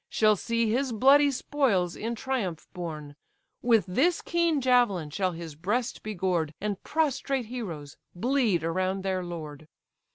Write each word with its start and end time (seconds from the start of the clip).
Shall 0.09 0.35
see 0.35 0.67
his 0.71 0.91
bloody 0.91 1.29
spoils 1.29 1.95
in 1.95 2.15
triumph 2.15 2.67
borne, 2.73 3.15
With 3.61 3.85
this 3.85 4.23
keen 4.23 4.59
javelin 4.59 5.11
shall 5.11 5.33
his 5.33 5.53
breast 5.53 6.01
be 6.01 6.15
gored, 6.15 6.55
And 6.59 6.81
prostrate 6.83 7.45
heroes 7.45 7.97
bleed 8.15 8.63
around 8.63 9.03
their 9.03 9.23
lord. 9.23 9.67